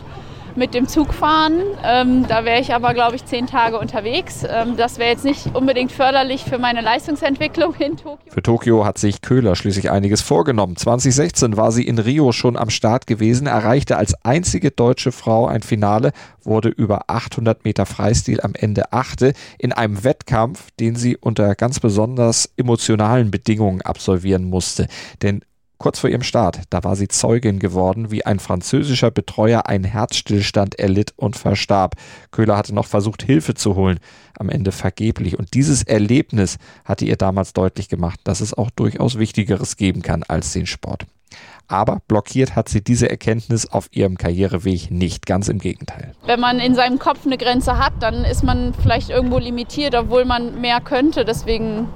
mit 0.58 0.74
dem 0.74 0.88
Zug 0.88 1.14
fahren. 1.14 1.60
Ähm, 1.84 2.26
da 2.28 2.44
wäre 2.44 2.60
ich 2.60 2.74
aber, 2.74 2.92
glaube 2.92 3.16
ich, 3.16 3.24
zehn 3.24 3.46
Tage 3.46 3.78
unterwegs. 3.78 4.44
Ähm, 4.48 4.76
das 4.76 4.98
wäre 4.98 5.10
jetzt 5.10 5.24
nicht 5.24 5.54
unbedingt 5.54 5.92
förderlich 5.92 6.44
für 6.44 6.58
meine 6.58 6.80
Leistungsentwicklung 6.80 7.74
in 7.74 7.96
Tokio. 7.96 8.32
Für 8.32 8.42
Tokio 8.42 8.84
hat 8.84 8.98
sich 8.98 9.22
Köhler 9.22 9.56
schließlich 9.56 9.90
einiges 9.90 10.20
vorgenommen. 10.20 10.76
2016 10.76 11.56
war 11.56 11.72
sie 11.72 11.86
in 11.86 11.98
Rio 11.98 12.32
schon 12.32 12.56
am 12.56 12.70
Start 12.70 13.06
gewesen, 13.06 13.46
erreichte 13.46 13.96
als 13.96 14.14
einzige 14.24 14.70
deutsche 14.70 15.12
Frau 15.12 15.46
ein 15.46 15.62
Finale, 15.62 16.12
wurde 16.42 16.68
über 16.68 17.04
800 17.06 17.64
Meter 17.64 17.86
Freistil 17.86 18.40
am 18.40 18.54
Ende 18.54 18.92
achte 18.92 19.32
in 19.58 19.72
einem 19.72 20.02
Wettkampf, 20.02 20.70
den 20.80 20.96
sie 20.96 21.16
unter 21.16 21.54
ganz 21.54 21.80
besonders 21.80 22.50
emotionalen 22.56 23.30
Bedingungen 23.30 23.82
absolvieren 23.82 24.44
musste. 24.44 24.88
Denn 25.22 25.42
Kurz 25.78 26.00
vor 26.00 26.10
ihrem 26.10 26.24
Start, 26.24 26.62
da 26.70 26.82
war 26.82 26.96
sie 26.96 27.06
Zeugin 27.06 27.60
geworden, 27.60 28.10
wie 28.10 28.26
ein 28.26 28.40
französischer 28.40 29.12
Betreuer 29.12 29.66
einen 29.66 29.84
Herzstillstand 29.84 30.76
erlitt 30.76 31.12
und 31.16 31.36
verstarb. 31.36 31.94
Köhler 32.32 32.56
hatte 32.56 32.74
noch 32.74 32.86
versucht, 32.86 33.22
Hilfe 33.22 33.54
zu 33.54 33.76
holen, 33.76 34.00
am 34.36 34.48
Ende 34.48 34.72
vergeblich. 34.72 35.38
Und 35.38 35.54
dieses 35.54 35.84
Erlebnis 35.84 36.58
hatte 36.84 37.04
ihr 37.04 37.16
damals 37.16 37.52
deutlich 37.52 37.88
gemacht, 37.88 38.18
dass 38.24 38.40
es 38.40 38.54
auch 38.54 38.70
durchaus 38.70 39.20
Wichtigeres 39.20 39.76
geben 39.76 40.02
kann 40.02 40.24
als 40.24 40.52
den 40.52 40.66
Sport. 40.66 41.06
Aber 41.68 42.00
blockiert 42.08 42.56
hat 42.56 42.68
sie 42.68 42.82
diese 42.82 43.08
Erkenntnis 43.08 43.66
auf 43.66 43.88
ihrem 43.92 44.16
Karriereweg 44.18 44.90
nicht, 44.90 45.26
ganz 45.26 45.48
im 45.48 45.58
Gegenteil. 45.58 46.14
Wenn 46.24 46.40
man 46.40 46.58
in 46.58 46.74
seinem 46.74 46.98
Kopf 46.98 47.24
eine 47.24 47.38
Grenze 47.38 47.78
hat, 47.78 47.92
dann 48.00 48.24
ist 48.24 48.42
man 48.42 48.74
vielleicht 48.74 49.10
irgendwo 49.10 49.38
limitiert, 49.38 49.94
obwohl 49.94 50.24
man 50.24 50.60
mehr 50.60 50.80
könnte. 50.80 51.24
Deswegen, 51.24 51.86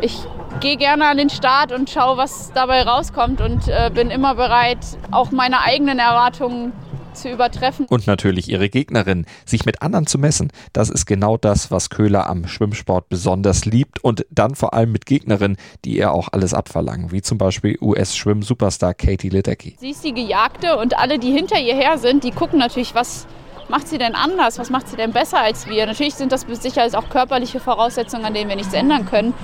ich 0.00 0.26
gehe 0.60 0.76
gerne 0.76 1.06
an 1.06 1.18
den 1.18 1.30
Start 1.30 1.72
und 1.72 1.90
schaue, 1.90 2.16
was 2.16 2.52
dabei 2.52 2.82
rauskommt 2.82 3.40
und 3.40 3.68
äh, 3.68 3.90
bin 3.92 4.10
immer 4.10 4.34
bereit, 4.34 4.78
auch 5.10 5.30
meine 5.30 5.60
eigenen 5.60 5.98
Erwartungen 5.98 6.72
zu 7.12 7.30
übertreffen. 7.30 7.86
Und 7.86 8.06
natürlich 8.06 8.48
ihre 8.48 8.68
Gegnerin. 8.68 9.26
Sich 9.44 9.64
mit 9.64 9.82
anderen 9.82 10.06
zu 10.06 10.18
messen, 10.18 10.52
das 10.72 10.90
ist 10.90 11.06
genau 11.06 11.36
das, 11.36 11.70
was 11.70 11.90
Köhler 11.90 12.28
am 12.28 12.46
Schwimmsport 12.46 13.08
besonders 13.08 13.64
liebt 13.64 14.02
und 14.04 14.26
dann 14.30 14.54
vor 14.54 14.74
allem 14.74 14.92
mit 14.92 15.06
Gegnerinnen, 15.06 15.56
die 15.84 15.96
ihr 15.96 16.12
auch 16.12 16.28
alles 16.32 16.52
abverlangen, 16.52 17.12
wie 17.12 17.22
zum 17.22 17.38
Beispiel 17.38 17.78
US-Schwimm-Superstar 17.80 18.94
Katie 18.94 19.30
Ledecky. 19.30 19.76
Sie 19.78 19.90
ist 19.90 20.04
die 20.04 20.12
Gejagte 20.12 20.76
und 20.76 20.98
alle, 20.98 21.18
die 21.18 21.32
hinter 21.32 21.58
ihr 21.58 21.74
her 21.74 21.98
sind, 21.98 22.24
die 22.24 22.32
gucken 22.32 22.58
natürlich, 22.58 22.94
was 22.94 23.26
macht 23.68 23.88
sie 23.88 23.98
denn 23.98 24.14
anders? 24.14 24.58
Was 24.58 24.70
macht 24.70 24.88
sie 24.88 24.96
denn 24.96 25.12
besser 25.12 25.40
als 25.40 25.66
wir? 25.66 25.86
Natürlich 25.86 26.14
sind 26.14 26.32
das 26.32 26.42
Sicherheit 26.42 26.94
auch 26.94 27.08
körperliche 27.08 27.60
Voraussetzungen, 27.60 28.24
an 28.24 28.34
denen 28.34 28.48
wir 28.48 28.56
nichts 28.56 28.74
ändern 28.74 29.06
können. 29.06 29.34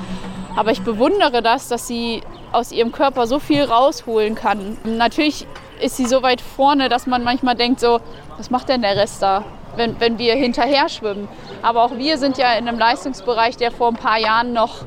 Aber 0.55 0.71
ich 0.71 0.83
bewundere 0.83 1.43
das, 1.43 1.69
dass 1.69 1.87
sie 1.87 2.23
aus 2.53 2.73
ihrem 2.73 2.93
Körper 2.93 3.27
so 3.27 3.39
viel 3.39 3.65
rausholen 3.65 4.35
kann. 4.35 4.77
Natürlich 4.85 5.47
ist 5.81 5.97
sie 5.97 6.07
so 6.07 6.23
weit 6.23 6.41
vorne, 6.41 6.89
dass 6.89 7.07
man 7.07 7.25
manchmal 7.25 7.55
denkt, 7.55 7.81
so, 7.81 8.01
was 8.37 8.51
macht 8.51 8.69
denn 8.69 8.83
der 8.83 8.97
Rest 8.97 9.23
da, 9.23 9.45
wenn, 9.77 9.99
wenn 10.01 10.19
wir 10.19 10.35
hinterher 10.35 10.89
schwimmen? 10.89 11.29
Aber 11.63 11.83
auch 11.85 11.97
wir 11.97 12.19
sind 12.19 12.39
ja 12.39 12.53
in 12.53 12.69
einem 12.69 12.79
Leistungsbereich, 12.79 13.57
der 13.57 13.71
vor 13.71 13.89
ein 13.89 13.97
paar 13.97 14.19
Jahren 14.19 14.53
noch 14.53 14.85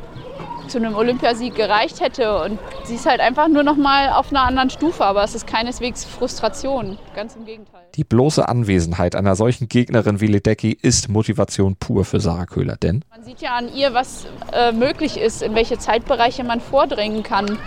zu 0.68 0.78
einem 0.78 0.96
Olympiasieg 0.96 1.56
gereicht 1.56 2.02
hätte. 2.02 2.42
Und 2.44 2.60
sie 2.84 2.96
ist 2.96 3.06
halt 3.06 3.22
einfach 3.22 3.48
nur 3.48 3.64
noch 3.64 3.76
mal 3.76 4.10
auf 4.10 4.32
einer 4.32 4.44
anderen 4.44 4.70
Stufe, 4.70 5.04
aber 5.06 5.24
es 5.24 5.36
ist 5.36 5.48
keineswegs 5.48 6.06
Frustration, 6.06 6.98
ganz 7.16 7.36
im 7.36 7.46
Gegenteil. 7.46 7.82
Die 7.96 8.04
bloße 8.04 8.48
Anwesenheit 8.48 9.16
einer 9.16 9.36
solchen 9.36 9.70
Gegnerin 9.70 10.20
wie 10.20 10.28
Ledecky 10.28 10.72
ist 10.72 11.08
Motivation 11.10 11.76
pur 11.78 12.04
für 12.04 12.20
Sarah 12.20 12.46
Köhler, 12.46 12.76
denn 12.76 13.04
man 13.10 13.24
sieht 13.24 13.42
ja 13.42 13.56
an 13.56 13.74
ihr, 13.74 13.94
was 13.94 14.26
äh, 14.52 14.72
möglich 14.72 15.18
ist, 15.18 15.42
in 15.42 15.56
welche 15.56 15.78
Zeitbereiche 15.78 16.44
man 16.44 16.60
vordringen 16.60 17.24
kann, 17.24 17.58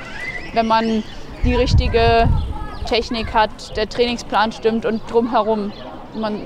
wenn 0.52 0.66
man 0.66 1.02
die 1.44 1.54
richtige 1.54 2.28
Technik 2.86 3.32
hat, 3.34 3.76
der 3.76 3.88
Trainingsplan 3.88 4.52
stimmt 4.52 4.86
und 4.86 5.02
drumherum. 5.10 5.72
Man 6.14 6.40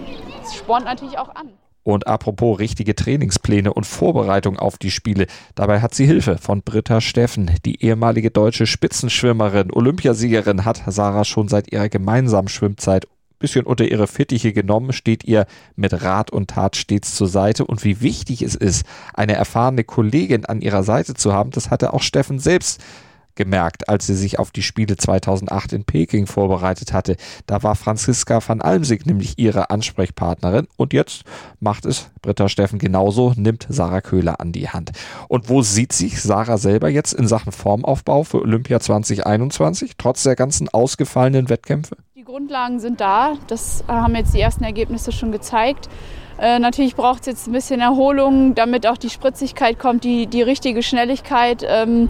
spornt 0.53 0.85
natürlich 0.85 1.19
auch 1.19 1.35
an. 1.35 1.51
Und 1.85 2.07
apropos 2.07 2.59
richtige 2.59 2.95
Trainingspläne 2.95 3.73
und 3.73 3.87
Vorbereitung 3.87 4.59
auf 4.59 4.79
die 4.79 4.91
Spiele, 4.91 5.27
dabei 5.55 5.81
hat 5.81 5.95
sie 5.95 6.07
Hilfe 6.07 6.39
von 6.39 6.63
Britta 6.63 7.01
Steffen. 7.01 7.51
Die 7.65 7.83
ehemalige 7.83 8.31
deutsche 8.31 8.67
Spitzenschwimmerin, 8.67 9.73
Olympiasiegerin 9.73 10.65
hat 10.65 10.83
Sarah 10.87 11.25
schon 11.25 11.49
seit 11.49 11.73
ihrer 11.73 11.89
gemeinsamen 11.89 12.49
Schwimmzeit 12.49 13.09
bisschen 13.43 13.67
unter 13.67 13.85
ihre 13.85 14.07
Fittiche 14.07 14.55
genommen, 14.55 14.95
steht 14.95 15.25
ihr 15.25 15.47
mit 15.77 16.03
Rat 16.03 16.31
und 16.31 16.49
Tat 16.49 16.77
stets 16.77 17.15
zur 17.15 17.29
Seite. 17.29 17.67
Und 17.67 17.85
wie 17.85 18.01
wichtig 18.01 18.41
es 18.41 18.55
ist, 18.55 18.87
eine 19.13 19.35
erfahrene 19.35 19.85
Kollegin 19.85 20.47
an 20.47 20.63
ihrer 20.63 20.85
Seite 20.85 21.13
zu 21.13 21.35
haben, 21.35 21.51
das 21.51 21.69
hatte 21.69 21.93
auch 21.93 22.03
Steffen 22.03 22.39
selbst 22.39 22.81
gemerkt, 23.35 23.89
als 23.89 24.07
sie 24.07 24.15
sich 24.15 24.39
auf 24.39 24.51
die 24.51 24.63
Spiele 24.63 24.97
2008 24.97 25.73
in 25.73 25.85
Peking 25.85 26.27
vorbereitet 26.27 26.93
hatte. 26.93 27.17
Da 27.47 27.63
war 27.63 27.75
Franziska 27.75 28.41
van 28.47 28.61
Almsig 28.61 29.07
nämlich 29.07 29.39
ihre 29.39 29.71
Ansprechpartnerin 29.71 30.69
und 30.77 30.93
jetzt 30.93 31.23
macht 31.61 31.87
es 31.87 32.11
Britta 32.21 32.49
Steffen 32.49 32.79
genauso, 32.79 33.33
nimmt 33.37 33.67
Sarah 33.69 34.01
Köhler 34.01 34.41
an 34.41 34.53
die 34.53 34.69
Hand. 34.69 34.93
Und 35.29 35.49
wo 35.49 35.63
sieht 35.63 35.93
sich 35.93 36.21
Sarah 36.21 36.59
selber 36.59 36.89
jetzt 36.89 37.13
in 37.13 37.27
Sachen 37.27 37.53
Formaufbau 37.53 38.25
für 38.25 38.41
Olympia 38.41 38.81
2021, 38.81 39.93
trotz 39.99 40.23
der 40.23 40.37
ganzen 40.37 40.69
ausgefallenen 40.69 41.49
Wettkämpfe? 41.49 41.97
Die 42.15 42.25
Grundlagen 42.25 42.79
sind 42.79 43.01
da, 43.01 43.35
das 43.49 43.85
haben 43.89 44.15
jetzt 44.15 44.35
die 44.35 44.41
ersten 44.41 44.65
Ergebnisse 44.65 45.13
schon 45.13 45.33
gezeigt. 45.33 45.89
Äh, 46.39 46.59
natürlich 46.59 46.97
braucht 46.97 47.21
es 47.21 47.27
jetzt 47.27 47.47
ein 47.47 47.53
bisschen 47.53 47.81
Erholung, 47.81 48.55
damit 48.55 48.87
auch 48.87 48.97
die 48.97 49.11
Spritzigkeit 49.11 49.79
kommt, 49.79 50.05
die, 50.05 50.27
die 50.27 50.43
richtige 50.43 50.83
Schnelligkeit. 50.83 51.65
Ähm, 51.67 52.09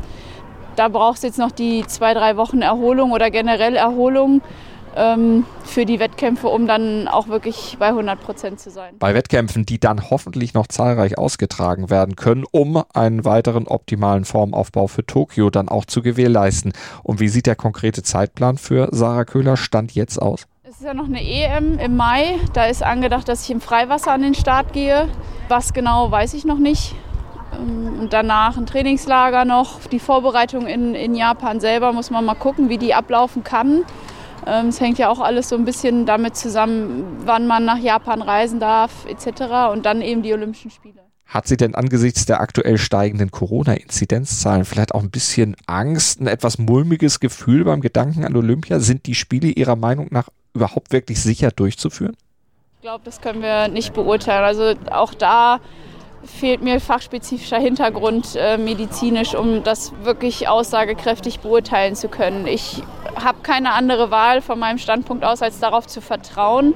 da 0.77 0.89
braucht 0.89 1.17
es 1.17 1.23
jetzt 1.23 1.39
noch 1.39 1.51
die 1.51 1.85
zwei, 1.87 2.15
drei 2.15 2.37
Wochen 2.37 2.63
Erholung 2.63 3.13
oder 3.13 3.31
generell 3.31 3.77
Erholung 3.77 4.43
ähm, 4.97 5.45
für 5.65 5.87
die 5.87 5.99
Wettkämpfe, 6.01 6.49
um 6.49 6.67
dann 6.67 7.09
auch 7.09 7.29
wirklich 7.29 7.77
bei 7.79 7.89
100 7.89 8.21
Prozent 8.21 8.61
zu 8.61 8.71
sein. 8.71 8.95
Bei 8.99 9.15
Wettkämpfen, 9.15 9.65
die 9.65 9.79
dann 9.79 10.11
hoffentlich 10.11 10.55
noch 10.55 10.67
zahlreich 10.67 11.19
ausgetragen 11.19 11.91
werden 11.91 12.17
können, 12.17 12.45
um 12.51 12.83
einen 12.95 13.25
weiteren 13.25 13.67
optimalen 13.67 14.25
Formaufbau 14.25 14.87
für 14.87 15.07
Tokio 15.07 15.51
dann 15.51 15.69
auch 15.69 15.85
zu 15.85 16.03
gewährleisten. 16.03 16.73
Und 17.03 17.21
wie 17.21 17.29
sieht 17.29 17.47
der 17.47 17.57
konkrete 17.57 18.03
Zeitplan 18.03 18.59
für 18.59 18.89
Sarah 18.93 19.25
Köhler 19.25 19.57
Stand 19.57 19.95
jetzt 19.95 20.21
aus? 20.21 20.47
Es 20.65 20.79
ist 20.79 20.85
ja 20.85 20.95
noch 20.95 21.07
eine 21.07 21.23
EM 21.23 21.79
im 21.79 21.97
Mai. 21.97 22.39
Da 22.55 22.65
ist 22.65 22.83
angedacht, 22.83 23.29
dass 23.29 23.45
ich 23.45 23.51
im 23.51 23.61
Freiwasser 23.61 24.13
an 24.13 24.23
den 24.23 24.35
Start 24.35 24.73
gehe. 24.73 25.09
Was 25.49 25.73
genau, 25.73 26.11
weiß 26.11 26.35
ich 26.35 26.45
noch 26.45 26.59
nicht. 26.59 26.95
Ähm, 27.59 28.01
und 28.01 28.13
danach 28.13 28.57
ein 28.57 28.67
Trainingslager 28.67 29.45
noch. 29.45 29.81
Die 29.87 29.99
Vorbereitung 29.99 30.67
in, 30.67 30.95
in 30.95 31.15
Japan 31.15 31.61
selber 31.61 31.93
muss 31.93 32.11
man 32.11 32.25
mal 32.25 32.35
gucken, 32.35 32.69
wie 32.69 32.79
die 32.79 32.95
ablaufen 32.95 33.45
kann. 33.45 33.85
Ähm, 34.47 34.69
es 34.69 34.81
hängt 34.81 34.99
ja 34.99 35.09
auch 35.09 35.21
alles 35.21 35.49
so 35.49 35.57
ein 35.57 35.65
bisschen 35.65 36.07
damit 36.07 36.37
zusammen, 36.37 37.23
wann 37.25 37.47
man 37.47 37.65
nach 37.65 37.79
Japan 37.79 38.23
reisen 38.23 38.61
darf 38.61 39.07
etc. 39.07 39.73
Und 39.73 39.87
dann 39.87 40.03
eben 40.03 40.23
die 40.23 40.33
Olympischen 40.33 40.71
Spiele. 40.71 41.03
Hat 41.27 41.47
sie 41.47 41.57
denn 41.57 41.75
angesichts 41.75 42.27
der 42.27 42.41
aktuell 42.41 42.77
steigenden 42.77 43.31
Corona-Inzidenzzahlen 43.31 44.67
vielleicht 44.67 44.95
auch 44.95 45.03
ein 45.03 45.11
bisschen 45.11 45.57
Angst, 45.67 46.21
ein 46.21 46.27
etwas 46.27 46.59
mulmiges 46.59 47.21
Gefühl 47.21 47.65
beim 47.65 47.81
Gedanken 47.81 48.25
an 48.25 48.37
Olympia? 48.37 48.81
Sind 48.81 49.07
die 49.07 49.15
Spiele 49.15 49.49
Ihrer 49.49 49.77
Meinung 49.77 50.09
nach 50.11 50.29
überhaupt 50.53 50.93
wirklich 50.93 51.23
sicher 51.23 51.51
durchzuführen? 51.51 52.17
Ich 52.77 52.83
glaube, 52.83 53.05
das 53.05 53.21
können 53.23 53.41
wir 53.41 53.69
nicht 53.69 53.95
beurteilen. 53.95 54.45
Also 54.45 54.75
auch 54.91 55.15
da 55.15 55.61
fehlt 56.25 56.63
mir 56.63 56.81
fachspezifischer 56.81 57.59
Hintergrund 57.59 58.37
äh, 58.37 58.57
medizinisch, 58.57 59.35
um 59.35 59.63
das 59.63 59.93
wirklich 60.03 60.49
aussagekräftig 60.49 61.41
beurteilen 61.41 61.97
zu 61.97 62.09
können. 62.09 62.47
Ich 62.47 62.83
habe 63.17 63.39
keine 63.43 63.73
andere 63.73 64.11
Wahl 64.11 64.41
von 64.41 64.59
meinem 64.59 64.79
Standpunkt 64.79 65.25
aus, 65.25 65.43
als 65.43 65.59
darauf 65.59 65.87
zu 65.87 66.01
vertrauen, 66.01 66.75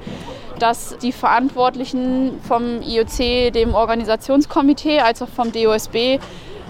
dass 0.59 0.97
die 0.97 1.11
Verantwortlichen 1.11 2.39
vom 2.41 2.81
IOC, 2.81 3.53
dem 3.53 3.73
Organisationskomitee, 3.73 4.99
als 4.99 5.21
auch 5.21 5.29
vom 5.29 5.51
DOSB 5.51 6.19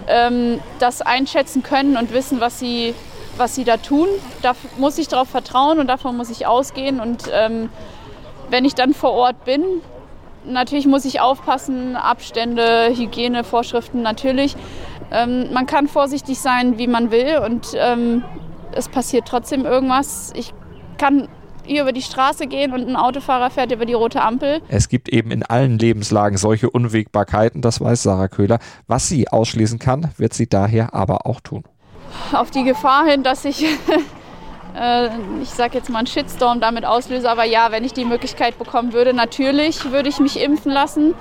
ähm, 0.06 0.60
das 0.78 1.02
einschätzen 1.02 1.62
können 1.62 1.96
und 1.96 2.12
wissen, 2.12 2.40
was 2.40 2.58
sie, 2.58 2.94
was 3.36 3.54
sie 3.54 3.64
da 3.64 3.76
tun. 3.76 4.08
Da 4.42 4.54
muss 4.76 4.98
ich 4.98 5.08
darauf 5.08 5.28
vertrauen 5.28 5.78
und 5.78 5.86
davon 5.86 6.16
muss 6.16 6.30
ich 6.30 6.46
ausgehen. 6.46 7.00
Und 7.00 7.24
ähm, 7.32 7.70
wenn 8.50 8.64
ich 8.64 8.74
dann 8.74 8.94
vor 8.94 9.12
Ort 9.12 9.44
bin, 9.44 9.62
Natürlich 10.52 10.86
muss 10.86 11.04
ich 11.04 11.20
aufpassen, 11.20 11.96
Abstände, 11.96 12.90
Hygienevorschriften 12.94 14.02
natürlich. 14.02 14.56
Ähm, 15.10 15.52
man 15.52 15.66
kann 15.66 15.88
vorsichtig 15.88 16.38
sein, 16.38 16.78
wie 16.78 16.86
man 16.86 17.10
will 17.10 17.38
und 17.44 17.68
ähm, 17.76 18.24
es 18.72 18.88
passiert 18.88 19.26
trotzdem 19.26 19.64
irgendwas. 19.64 20.32
Ich 20.36 20.52
kann 20.98 21.28
hier 21.64 21.82
über 21.82 21.92
die 21.92 22.02
Straße 22.02 22.46
gehen 22.46 22.72
und 22.72 22.88
ein 22.88 22.96
Autofahrer 22.96 23.50
fährt 23.50 23.72
über 23.72 23.86
die 23.86 23.92
rote 23.92 24.22
Ampel. 24.22 24.60
Es 24.68 24.88
gibt 24.88 25.08
eben 25.08 25.30
in 25.30 25.42
allen 25.42 25.78
Lebenslagen 25.78 26.38
solche 26.38 26.70
Unwägbarkeiten, 26.70 27.62
das 27.62 27.80
weiß 27.80 28.02
Sarah 28.02 28.28
Köhler. 28.28 28.58
Was 28.86 29.08
sie 29.08 29.28
ausschließen 29.28 29.78
kann, 29.78 30.10
wird 30.16 30.34
sie 30.34 30.48
daher 30.48 30.94
aber 30.94 31.26
auch 31.26 31.40
tun. 31.40 31.64
Auf 32.32 32.50
die 32.50 32.64
Gefahr 32.64 33.04
hin, 33.06 33.22
dass 33.22 33.44
ich 33.44 33.64
äh, 34.76 35.08
ich 35.42 35.50
sage 35.50 35.76
jetzt 35.78 35.90
mal 35.90 35.98
einen 35.98 36.06
Shitstorm 36.06 36.60
damit 36.60 36.84
auslöse. 36.84 37.30
Aber 37.30 37.44
ja, 37.44 37.70
wenn 37.70 37.84
ich 37.84 37.92
die 37.92 38.04
Möglichkeit 38.04 38.58
bekommen 38.58 38.92
würde, 38.92 39.12
natürlich 39.12 39.90
würde 39.90 40.08
ich 40.08 40.18
mich 40.20 40.40
impfen 40.40 40.72
lassen, 40.72 41.14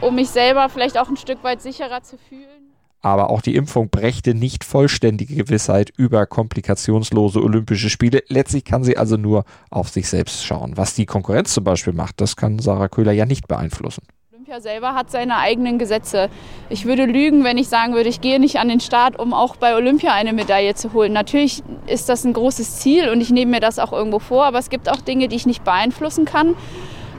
um 0.00 0.14
mich 0.14 0.30
selber 0.30 0.68
vielleicht 0.68 0.98
auch 0.98 1.08
ein 1.08 1.16
Stück 1.16 1.42
weit 1.44 1.62
sicherer 1.62 2.02
zu 2.02 2.18
fühlen. 2.18 2.56
Aber 3.02 3.30
auch 3.30 3.40
die 3.40 3.54
Impfung 3.54 3.88
brächte 3.88 4.34
nicht 4.34 4.64
vollständige 4.64 5.36
Gewissheit 5.36 5.92
über 5.96 6.26
komplikationslose 6.26 7.40
Olympische 7.40 7.88
Spiele. 7.88 8.24
Letztlich 8.26 8.64
kann 8.64 8.82
sie 8.82 8.96
also 8.96 9.16
nur 9.16 9.44
auf 9.70 9.90
sich 9.90 10.08
selbst 10.08 10.44
schauen. 10.44 10.76
Was 10.76 10.94
die 10.94 11.06
Konkurrenz 11.06 11.54
zum 11.54 11.62
Beispiel 11.62 11.92
macht, 11.92 12.20
das 12.20 12.34
kann 12.34 12.58
Sarah 12.58 12.88
Köhler 12.88 13.12
ja 13.12 13.24
nicht 13.24 13.46
beeinflussen. 13.46 14.02
Olympia 14.46 14.60
selber 14.60 14.94
hat 14.94 15.10
seine 15.10 15.38
eigenen 15.38 15.76
Gesetze. 15.76 16.30
Ich 16.68 16.84
würde 16.84 17.04
lügen, 17.04 17.42
wenn 17.42 17.58
ich 17.58 17.66
sagen 17.66 17.94
würde, 17.94 18.08
ich 18.08 18.20
gehe 18.20 18.38
nicht 18.38 18.60
an 18.60 18.68
den 18.68 18.78
Start, 18.78 19.18
um 19.18 19.34
auch 19.34 19.56
bei 19.56 19.74
Olympia 19.74 20.12
eine 20.12 20.32
Medaille 20.32 20.76
zu 20.76 20.92
holen. 20.92 21.12
Natürlich 21.12 21.64
ist 21.88 22.08
das 22.08 22.22
ein 22.22 22.32
großes 22.32 22.76
Ziel 22.76 23.08
und 23.08 23.20
ich 23.20 23.30
nehme 23.30 23.50
mir 23.50 23.60
das 23.60 23.80
auch 23.80 23.92
irgendwo 23.92 24.20
vor, 24.20 24.44
aber 24.44 24.60
es 24.60 24.70
gibt 24.70 24.88
auch 24.88 25.00
Dinge, 25.00 25.26
die 25.26 25.34
ich 25.34 25.46
nicht 25.46 25.64
beeinflussen 25.64 26.26
kann. 26.26 26.54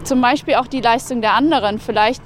Zum 0.06 0.22
Beispiel 0.22 0.56
auch 0.56 0.68
die 0.68 0.80
Leistung 0.80 1.20
der 1.20 1.34
anderen. 1.34 1.80
Vielleicht 1.80 2.22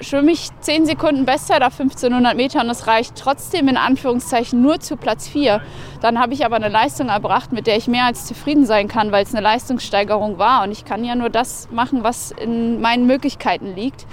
schwimme 0.00 0.32
ich 0.32 0.48
10 0.58 0.84
Sekunden 0.84 1.26
besser, 1.26 1.60
da 1.60 1.66
1500 1.66 2.34
Meter 2.36 2.60
und 2.62 2.70
es 2.70 2.88
reicht 2.88 3.14
trotzdem 3.14 3.68
in 3.68 3.76
Anführungszeichen 3.76 4.60
nur 4.60 4.80
zu 4.80 4.96
Platz 4.96 5.28
4. 5.28 5.62
Dann 6.00 6.18
habe 6.18 6.32
ich 6.34 6.44
aber 6.44 6.56
eine 6.56 6.70
Leistung 6.70 7.08
erbracht, 7.08 7.52
mit 7.52 7.68
der 7.68 7.76
ich 7.76 7.86
mehr 7.86 8.06
als 8.06 8.26
zufrieden 8.26 8.66
sein 8.66 8.88
kann, 8.88 9.12
weil 9.12 9.22
es 9.22 9.32
eine 9.32 9.44
Leistungssteigerung 9.44 10.38
war 10.38 10.64
und 10.64 10.72
ich 10.72 10.84
kann 10.84 11.04
ja 11.04 11.14
nur 11.14 11.30
das 11.30 11.68
machen, 11.70 12.02
was 12.02 12.32
in 12.32 12.80
meinen 12.80 13.06
Möglichkeiten 13.06 13.76
liegt 13.76 14.06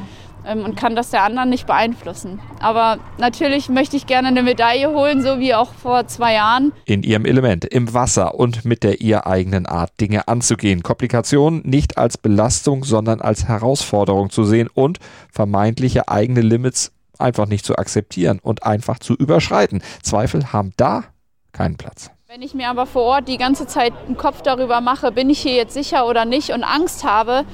und 0.47 0.75
kann 0.75 0.95
das 0.95 1.09
der 1.09 1.23
anderen 1.23 1.49
nicht 1.49 1.67
beeinflussen. 1.67 2.39
Aber 2.59 2.99
natürlich 3.17 3.69
möchte 3.69 3.97
ich 3.97 4.07
gerne 4.07 4.29
eine 4.29 4.43
Medaille 4.43 4.89
holen, 4.89 5.21
so 5.21 5.39
wie 5.39 5.53
auch 5.53 5.73
vor 5.73 6.07
zwei 6.07 6.33
Jahren. 6.33 6.71
In 6.85 7.03
ihrem 7.03 7.25
Element, 7.25 7.65
im 7.65 7.93
Wasser 7.93 8.35
und 8.35 8.65
mit 8.65 8.83
der 8.83 9.01
ihr 9.01 9.27
eigenen 9.27 9.65
Art, 9.65 9.91
Dinge 9.99 10.27
anzugehen. 10.27 10.83
Komplikationen 10.83 11.61
nicht 11.65 11.97
als 11.97 12.17
Belastung, 12.17 12.83
sondern 12.83 13.21
als 13.21 13.47
Herausforderung 13.47 14.29
zu 14.29 14.43
sehen 14.43 14.69
und 14.73 14.99
vermeintliche 15.31 16.07
eigene 16.07 16.41
Limits 16.41 16.91
einfach 17.19 17.47
nicht 17.47 17.65
zu 17.65 17.75
akzeptieren 17.75 18.39
und 18.41 18.63
einfach 18.63 18.99
zu 18.99 19.13
überschreiten. 19.13 19.81
Zweifel 20.01 20.53
haben 20.53 20.71
da 20.77 21.03
keinen 21.51 21.77
Platz. 21.77 22.11
Wenn 22.27 22.41
ich 22.41 22.53
mir 22.53 22.69
aber 22.69 22.85
vor 22.85 23.03
Ort 23.03 23.27
die 23.29 23.37
ganze 23.37 23.67
Zeit 23.67 23.93
einen 24.05 24.17
Kopf 24.17 24.41
darüber 24.41 24.81
mache, 24.81 25.11
bin 25.11 25.29
ich 25.29 25.39
hier 25.39 25.55
jetzt 25.55 25.73
sicher 25.73 26.05
oder 26.07 26.25
nicht 26.25 26.51
und 26.51 26.63
Angst 26.63 27.03
habe, 27.03 27.45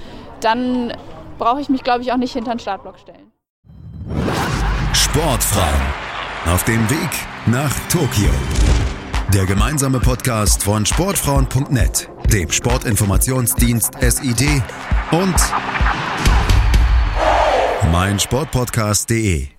dann 0.41 0.91
brauche 1.37 1.61
ich 1.61 1.69
mich, 1.69 1.83
glaube 1.83 2.01
ich, 2.01 2.11
auch 2.11 2.17
nicht 2.17 2.33
hinter 2.33 2.51
den 2.51 2.59
Startblock 2.59 2.99
stellen. 2.99 3.31
Sportfrauen 4.93 5.81
auf 6.53 6.63
dem 6.65 6.89
Weg 6.89 7.09
nach 7.45 7.73
Tokio. 7.89 8.29
Der 9.33 9.45
gemeinsame 9.45 9.99
Podcast 9.99 10.63
von 10.63 10.85
Sportfrauen.net, 10.85 12.09
dem 12.31 12.51
Sportinformationsdienst 12.51 13.93
SID 14.01 14.61
und 15.11 15.35
mein 17.91 18.19
Sportpodcast.de 18.19 19.52